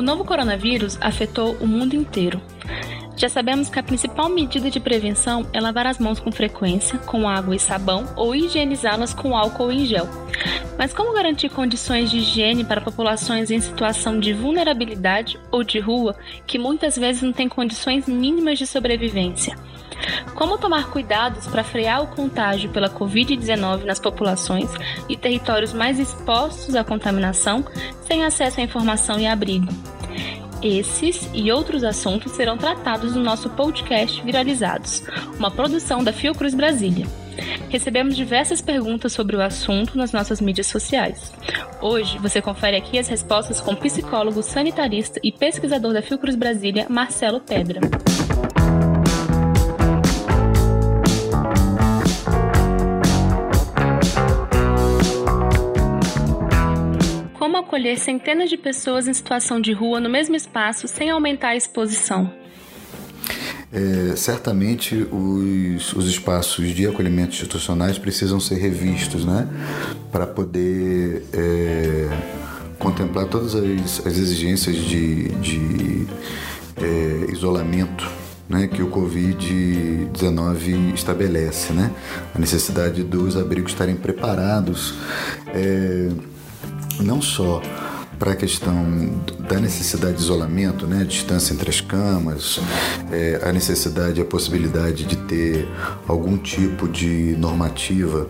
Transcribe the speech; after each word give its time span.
O 0.00 0.02
novo 0.02 0.24
coronavírus 0.24 0.96
afetou 0.98 1.58
o 1.60 1.66
mundo 1.66 1.94
inteiro. 1.94 2.40
Já 3.20 3.28
sabemos 3.28 3.68
que 3.68 3.78
a 3.78 3.82
principal 3.82 4.30
medida 4.30 4.70
de 4.70 4.80
prevenção 4.80 5.46
é 5.52 5.60
lavar 5.60 5.86
as 5.86 5.98
mãos 5.98 6.18
com 6.18 6.32
frequência, 6.32 6.98
com 7.00 7.28
água 7.28 7.54
e 7.54 7.58
sabão, 7.58 8.08
ou 8.16 8.34
higienizá-las 8.34 9.12
com 9.12 9.36
álcool 9.36 9.70
em 9.70 9.84
gel. 9.84 10.08
Mas 10.78 10.94
como 10.94 11.12
garantir 11.12 11.50
condições 11.50 12.10
de 12.10 12.16
higiene 12.16 12.64
para 12.64 12.80
populações 12.80 13.50
em 13.50 13.60
situação 13.60 14.18
de 14.18 14.32
vulnerabilidade 14.32 15.38
ou 15.50 15.62
de 15.62 15.78
rua 15.78 16.16
que 16.46 16.58
muitas 16.58 16.96
vezes 16.96 17.20
não 17.20 17.30
têm 17.30 17.46
condições 17.46 18.06
mínimas 18.06 18.58
de 18.58 18.66
sobrevivência? 18.66 19.54
Como 20.34 20.56
tomar 20.56 20.88
cuidados 20.88 21.46
para 21.46 21.62
frear 21.62 22.02
o 22.02 22.06
contágio 22.06 22.70
pela 22.70 22.88
Covid-19 22.88 23.84
nas 23.84 23.98
populações 23.98 24.70
e 25.10 25.14
territórios 25.14 25.74
mais 25.74 25.98
expostos 25.98 26.74
à 26.74 26.82
contaminação, 26.82 27.66
sem 28.06 28.24
acesso 28.24 28.60
à 28.60 28.62
informação 28.62 29.20
e 29.20 29.26
abrigo? 29.26 29.99
Esses 30.62 31.30
e 31.32 31.50
outros 31.50 31.82
assuntos 31.82 32.32
serão 32.32 32.58
tratados 32.58 33.14
no 33.14 33.22
nosso 33.22 33.48
podcast 33.50 34.22
Viralizados, 34.22 35.02
uma 35.38 35.50
produção 35.50 36.04
da 36.04 36.12
Fiocruz 36.12 36.54
Brasília. 36.54 37.06
Recebemos 37.70 38.14
diversas 38.14 38.60
perguntas 38.60 39.12
sobre 39.12 39.36
o 39.36 39.40
assunto 39.40 39.96
nas 39.96 40.12
nossas 40.12 40.38
mídias 40.38 40.66
sociais. 40.66 41.32
Hoje 41.80 42.18
você 42.18 42.42
confere 42.42 42.76
aqui 42.76 42.98
as 42.98 43.08
respostas 43.08 43.60
com 43.60 43.72
o 43.72 43.76
psicólogo 43.76 44.42
sanitarista 44.42 45.18
e 45.22 45.32
pesquisador 45.32 45.94
da 45.94 46.02
Fiocruz 46.02 46.36
Brasília, 46.36 46.86
Marcelo 46.90 47.40
Pedra. 47.40 47.80
Acolher 57.60 57.98
centenas 57.98 58.50
de 58.50 58.56
pessoas 58.56 59.06
em 59.06 59.14
situação 59.14 59.60
de 59.60 59.72
rua 59.72 60.00
no 60.00 60.10
mesmo 60.10 60.34
espaço 60.34 60.88
sem 60.88 61.10
aumentar 61.10 61.48
a 61.48 61.56
exposição? 61.56 62.40
É, 63.72 64.16
certamente 64.16 65.06
os, 65.12 65.92
os 65.92 66.08
espaços 66.08 66.74
de 66.74 66.88
acolhimento 66.88 67.32
institucionais 67.32 67.98
precisam 67.98 68.40
ser 68.40 68.56
revistos, 68.56 69.24
né? 69.24 69.48
Para 70.10 70.26
poder 70.26 71.22
é, 71.32 72.08
contemplar 72.80 73.26
todas 73.26 73.54
as, 73.54 74.04
as 74.04 74.18
exigências 74.18 74.74
de, 74.74 75.28
de 75.36 76.04
é, 76.76 77.30
isolamento 77.30 78.10
né, 78.48 78.66
que 78.66 78.82
o 78.82 78.90
Covid-19 78.90 80.92
estabelece, 80.92 81.72
né? 81.72 81.92
A 82.34 82.38
necessidade 82.40 83.04
dos 83.04 83.36
abrigos 83.36 83.70
estarem 83.70 83.94
preparados. 83.94 84.94
É, 85.54 86.08
não 87.02 87.20
só 87.20 87.60
para 88.18 88.32
a 88.32 88.36
questão 88.36 88.74
da 89.48 89.58
necessidade 89.58 90.18
de 90.18 90.22
isolamento, 90.22 90.86
né, 90.86 91.04
distância 91.04 91.54
entre 91.54 91.70
as 91.70 91.80
camas, 91.80 92.60
é, 93.10 93.40
a 93.42 93.50
necessidade, 93.50 94.20
a 94.20 94.24
possibilidade 94.26 95.04
de 95.04 95.16
ter 95.16 95.66
algum 96.06 96.36
tipo 96.36 96.86
de 96.86 97.34
normativa 97.38 98.28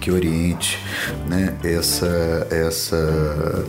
que 0.00 0.10
oriente 0.10 0.80
né, 1.28 1.56
essa, 1.62 2.48
essa, 2.50 3.64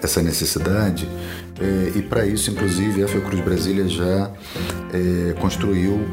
essa 0.00 0.22
necessidade. 0.22 1.08
É, 1.60 1.98
e 1.98 2.02
para 2.02 2.24
isso, 2.24 2.48
inclusive, 2.52 3.02
a 3.02 3.08
Fiocruz 3.08 3.42
Brasília 3.42 3.88
já 3.88 4.30
é, 4.92 5.32
construiu 5.40 6.08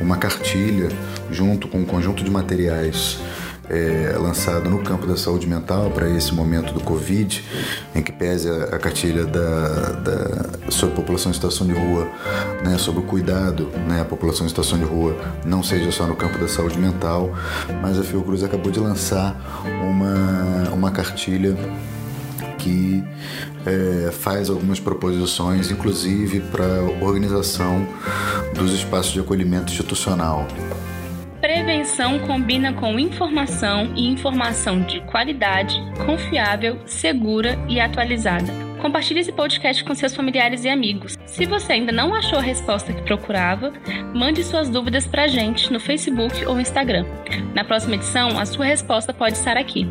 uma 0.00 0.16
cartilha 0.16 0.88
junto 1.30 1.68
com 1.68 1.80
um 1.80 1.84
conjunto 1.84 2.24
de 2.24 2.30
materiais 2.30 3.18
é, 3.68 4.16
lançado 4.18 4.68
no 4.68 4.82
campo 4.82 5.06
da 5.06 5.16
saúde 5.16 5.46
mental 5.46 5.90
para 5.90 6.08
esse 6.08 6.34
momento 6.34 6.72
do 6.72 6.80
Covid, 6.80 7.44
em 7.94 8.02
que 8.02 8.12
pese 8.12 8.48
a, 8.48 8.76
a 8.76 8.78
cartilha 8.78 9.24
da, 9.24 9.92
da, 9.92 10.70
sobre 10.70 10.94
a 10.94 10.96
população 10.96 11.30
em 11.30 11.34
situação 11.34 11.66
de 11.66 11.72
rua, 11.72 12.08
né, 12.64 12.78
sobre 12.78 13.00
o 13.00 13.04
cuidado 13.04 13.68
né, 13.86 14.00
a 14.00 14.04
população 14.04 14.46
em 14.46 14.48
situação 14.48 14.78
de 14.78 14.84
rua, 14.84 15.16
não 15.44 15.62
seja 15.62 15.90
só 15.90 16.06
no 16.06 16.16
campo 16.16 16.38
da 16.38 16.48
saúde 16.48 16.78
mental, 16.78 17.32
mas 17.80 17.98
a 17.98 18.02
Fiocruz 18.02 18.42
acabou 18.42 18.70
de 18.70 18.80
lançar 18.80 19.36
uma, 19.82 20.70
uma 20.72 20.90
cartilha 20.90 21.56
que 22.58 23.04
é, 23.64 24.10
faz 24.10 24.50
algumas 24.50 24.80
proposições, 24.80 25.70
inclusive 25.70 26.40
para 26.40 26.64
a 26.64 27.04
organização 27.04 27.86
dos 28.54 28.72
espaços 28.72 29.12
de 29.12 29.20
acolhimento 29.20 29.72
institucional. 29.72 30.46
Prevenção 31.66 32.20
combina 32.20 32.72
com 32.72 32.96
informação 32.96 33.92
e 33.96 34.06
informação 34.06 34.82
de 34.82 35.00
qualidade, 35.00 35.74
confiável, 36.06 36.78
segura 36.86 37.58
e 37.68 37.80
atualizada. 37.80 38.52
Compartilhe 38.80 39.18
esse 39.18 39.32
podcast 39.32 39.82
com 39.82 39.92
seus 39.92 40.14
familiares 40.14 40.64
e 40.64 40.68
amigos. 40.68 41.18
Se 41.26 41.44
você 41.44 41.72
ainda 41.72 41.90
não 41.90 42.14
achou 42.14 42.38
a 42.38 42.42
resposta 42.42 42.92
que 42.92 43.02
procurava, 43.02 43.72
mande 44.14 44.44
suas 44.44 44.68
dúvidas 44.68 45.08
para 45.08 45.24
a 45.24 45.26
gente 45.26 45.72
no 45.72 45.80
Facebook 45.80 46.46
ou 46.46 46.60
Instagram. 46.60 47.04
Na 47.52 47.64
próxima 47.64 47.96
edição, 47.96 48.38
a 48.38 48.46
sua 48.46 48.64
resposta 48.64 49.12
pode 49.12 49.36
estar 49.36 49.56
aqui. 49.56 49.88